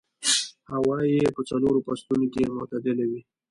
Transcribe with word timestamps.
هوا 0.71 0.97
يې 1.13 1.27
په 1.35 1.41
څلورو 1.49 1.83
فصلونو 1.85 2.25
کې 2.33 2.53
معتدله 2.55 3.05
وي. 3.09 3.21